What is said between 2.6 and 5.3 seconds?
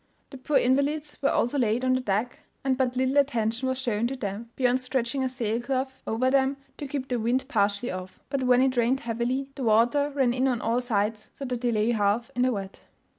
and but little attention was shown to them, beyond stretching a